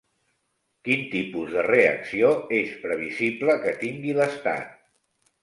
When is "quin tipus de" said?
0.87-1.65